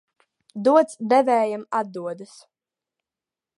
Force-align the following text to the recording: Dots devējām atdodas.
Dots 0.67 0.97
devējām 1.11 1.67
atdodas. 1.81 2.35